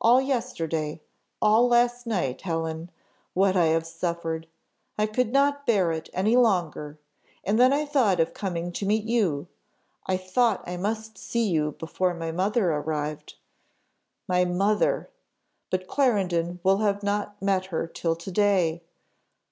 [0.00, 1.00] All yesterday,
[1.42, 2.92] all last night, Helen,
[3.32, 4.46] what I have suffered!
[4.96, 6.96] I could not bear it any longer,
[7.42, 9.48] and then I thought of coming to meet you.
[10.06, 13.34] I thought I must see you before my mother arrived
[14.28, 15.10] my mother!
[15.70, 18.80] but Clarendon will not have met her till to day.